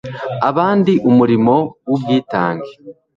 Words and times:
abandi 0.49 0.93
umurimo 1.09 1.55
wu 1.87 1.95
bwitange 2.01 2.71